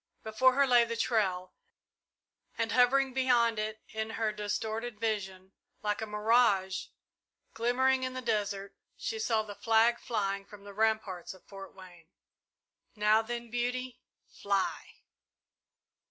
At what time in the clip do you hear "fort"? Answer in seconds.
11.45-11.75